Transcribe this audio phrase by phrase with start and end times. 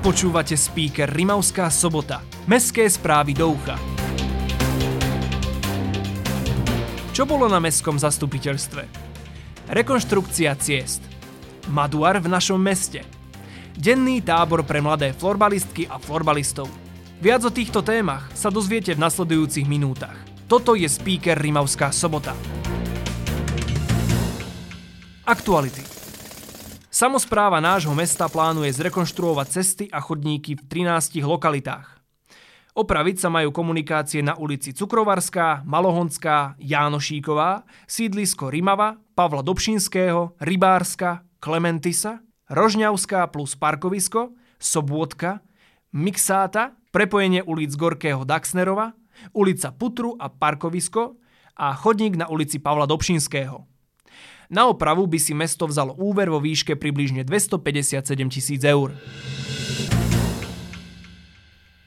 [0.00, 2.24] Počúvate speaker Rimavská sobota.
[2.48, 3.76] Mestské správy do ucha.
[7.12, 8.80] Čo bolo na mestskom zastupiteľstve?
[9.68, 11.04] Rekonštrukcia ciest.
[11.68, 13.04] Maduar v našom meste.
[13.76, 16.72] Denný tábor pre mladé florbalistky a florbalistov.
[17.20, 20.16] Viac o týchto témach sa dozviete v nasledujúcich minútach.
[20.48, 22.32] Toto je speaker Rimavská sobota.
[25.28, 25.89] Aktuality.
[27.00, 31.96] Samozpráva nášho mesta plánuje zrekonštruovať cesty a chodníky v 13 lokalitách.
[32.76, 42.20] Opraviť sa majú komunikácie na ulici Cukrovarská, Malohonská, Jánošíková, sídlisko Rimava, Pavla Dobšinského, Rybárska, Klementisa,
[42.52, 45.40] Rožňavská plus parkovisko, Sobôtka,
[45.96, 48.92] Mixáta, prepojenie ulic Gorkého Daxnerova,
[49.32, 51.16] ulica Putru a parkovisko
[51.56, 53.79] a chodník na ulici Pavla Dobšinského.
[54.50, 58.02] Na opravu by si mesto vzalo úver vo výške približne 257
[58.34, 58.90] tisíc eur.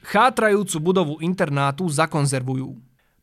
[0.00, 2.72] Chátrajúcu budovu internátu zakonzervujú.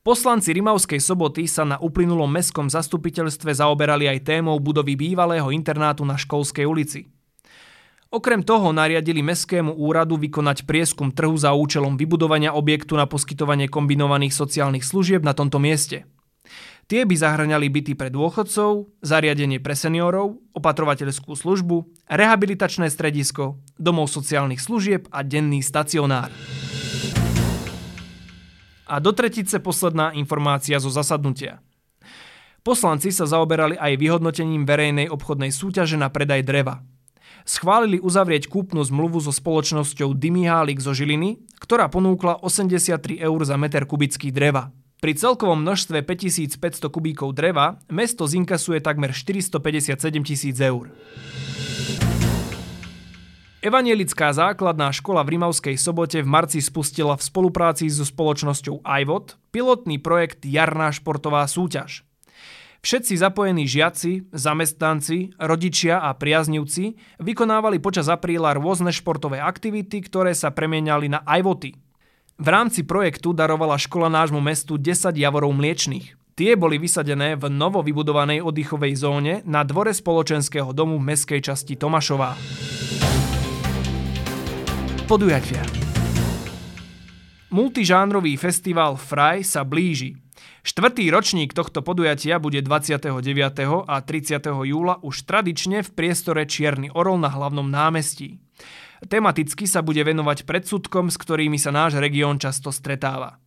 [0.02, 6.18] Poslanci Rimavskej soboty sa na uplynulom mestskom zastupiteľstve zaoberali aj témou budovy bývalého internátu na
[6.18, 7.10] Školskej ulici.
[8.12, 14.36] Okrem toho nariadili Mestskému úradu vykonať prieskum trhu za účelom vybudovania objektu na poskytovanie kombinovaných
[14.36, 16.04] sociálnych služieb na tomto mieste–
[16.90, 24.60] Tie by zahrňali byty pre dôchodcov, zariadenie pre seniorov, opatrovateľskú službu, rehabilitačné stredisko, domov sociálnych
[24.60, 26.34] služieb a denný stacionár.
[28.92, 31.64] A do tretice posledná informácia zo zasadnutia.
[32.62, 36.86] Poslanci sa zaoberali aj vyhodnotením verejnej obchodnej súťaže na predaj dreva.
[37.42, 43.90] Schválili uzavrieť kúpnu zmluvu so spoločnosťou Dimihálik zo Žiliny, ktorá ponúkla 83 eur za meter
[43.90, 44.70] kubický dreva.
[45.02, 46.62] Pri celkovom množstve 5500
[46.94, 50.94] kubíkov dreva mesto zinkasuje takmer 457 tisíc eur.
[53.66, 59.98] Evangelická základná škola v Rimavskej sobote v marci spustila v spolupráci so spoločnosťou iVod pilotný
[59.98, 62.06] projekt Jarná športová súťaž.
[62.86, 70.54] Všetci zapojení žiaci, zamestnanci, rodičia a priaznivci vykonávali počas apríla rôzne športové aktivity, ktoré sa
[70.54, 71.74] premieniali na iVoty–
[72.42, 76.18] v rámci projektu darovala škola nášmu mestu 10 javorov mliečných.
[76.34, 81.78] Tie boli vysadené v novo vybudovanej oddychovej zóne na dvore spoločenského domu v meskej časti
[81.78, 82.34] Tomašová.
[85.06, 85.62] Podujatia
[87.54, 90.18] Multižánrový festival Fraj sa blíži.
[90.66, 93.22] Štvrtý ročník tohto podujatia bude 29.
[93.86, 94.42] a 30.
[94.66, 98.42] júla už tradične v priestore Čierny Orol na hlavnom námestí.
[99.02, 103.42] Tematicky sa bude venovať predsudkom, s ktorými sa náš región často stretáva.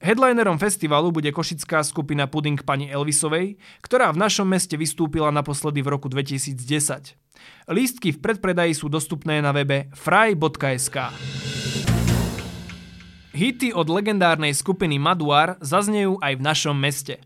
[0.00, 5.88] Headlinerom festivalu bude košická skupina Pudding pani Elvisovej, ktorá v našom meste vystúpila naposledy v
[5.88, 7.16] roku 2010.
[7.68, 10.96] Lístky v predpredaji sú dostupné na webe fry.sk.
[13.34, 17.18] Hity od legendárnej skupiny Maduar zaznejú aj v našom meste.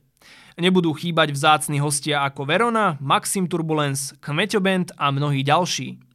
[0.59, 6.08] Nebudú chýbať vzácni hostia ako Verona, Maxim Turbulence, Kmeťo Band a mnohí ďalší.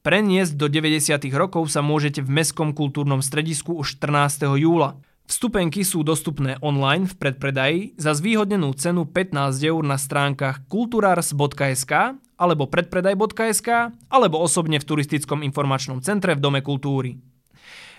[0.00, 1.28] Preniesť do 90.
[1.36, 4.48] rokov sa môžete v Mestskom kultúrnom stredisku už 14.
[4.56, 4.96] júla.
[5.28, 12.64] Vstupenky sú dostupné online v predpredaji za zvýhodnenú cenu 15 eur na stránkach kulturars.sk alebo
[12.72, 17.20] predpredaj.sk alebo osobne v turistickom informačnom centre v Dome kultúry.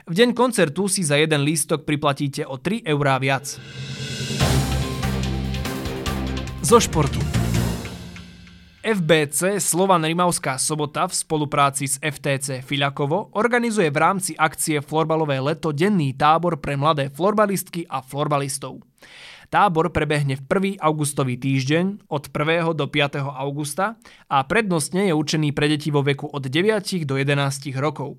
[0.09, 3.61] V deň koncertu si za jeden lístok priplatíte o 3 eurá viac.
[6.66, 7.22] Zo športu.
[8.81, 15.69] FBC Slovan Rimavská sobota v spolupráci s FTC Filakovo organizuje v rámci akcie Florbalové leto
[15.69, 18.81] denný tábor pre mladé florbalistky a florbalistov.
[19.53, 20.81] Tábor prebehne v 1.
[20.81, 22.73] augustový týždeň od 1.
[22.73, 23.21] do 5.
[23.21, 28.17] augusta a prednostne je určený pre deti vo veku od 9 do 11 rokov.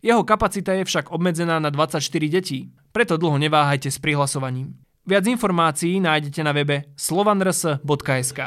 [0.00, 2.00] Jeho kapacita je však obmedzená na 24
[2.32, 4.80] detí, preto dlho neváhajte s prihlasovaním.
[5.04, 8.40] Viac informácií nájdete na webe slovanrs.sk.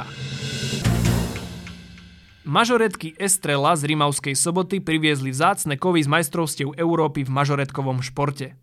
[2.54, 8.54] Mažoretky Estrela z Rimavskej soboty priviezli vzácne kovy z majstrovstiev Európy v mažoretkovom športe.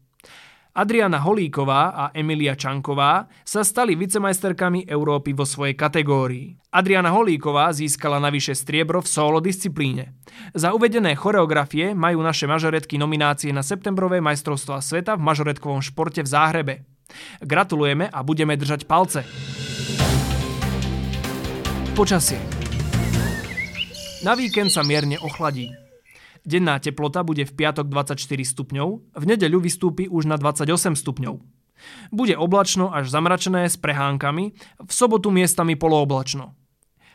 [0.79, 6.55] Adriana Holíková a Emilia Čanková sa stali vicemajsterkami Európy vo svojej kategórii.
[6.71, 10.15] Adriana Holíková získala navyše striebro v solo disciplíne.
[10.55, 16.31] Za uvedené choreografie majú naše mažoretky nominácie na septembrové majstrovstvá sveta v mažoretkovom športe v
[16.31, 16.75] Záhrebe.
[17.43, 19.27] Gratulujeme a budeme držať palce.
[21.99, 22.60] Počasie.
[24.21, 25.73] Na víkend sa mierne ochladí.
[26.45, 31.41] Denná teplota bude v piatok 24 stupňov, v nedeľu vystúpi už na 28 stupňov.
[32.13, 36.53] Bude oblačno až zamračené s prehánkami, v sobotu miestami polooblačno.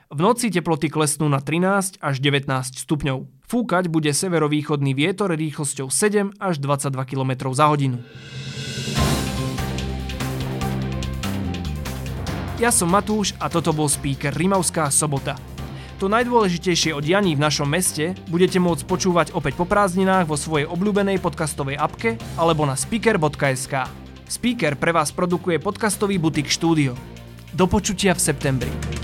[0.09, 3.29] V noci teploty klesnú na 13 až 19 stupňov.
[3.45, 8.01] Fúkať bude severovýchodný vietor rýchlosťou 7 až 22 km za hodinu.
[12.57, 15.54] Ja som Matúš a toto bol speaker Rimavská sobota.
[15.95, 20.67] To najdôležitejšie o dianí v našom meste budete môcť počúvať opäť po prázdninách vo svojej
[20.67, 23.87] obľúbenej podcastovej apke alebo na speaker.sk.
[24.27, 26.99] Speaker pre vás produkuje podcastový butik štúdio.
[27.55, 28.94] Do počutia v septembri.